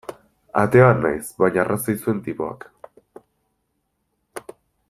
[0.61, 2.67] Ateoa naiz, baina arrazoi zuen tipoak.